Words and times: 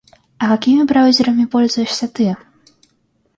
А 0.39 0.47
какими 0.49 0.81
браузерами 0.83 1.45
пользуешься 1.45 2.07
ты? 2.07 2.35